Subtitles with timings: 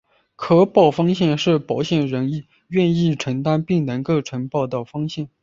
[0.35, 5.29] 可保风险是保险人愿意承保并能够承保的风险。